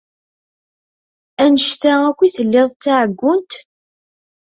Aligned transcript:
Annect-a 1.43 1.93
akk 2.09 2.19
i 2.27 2.29
telliḍ 2.35 2.69
d 2.71 2.77
taɛeggunt? 2.83 3.51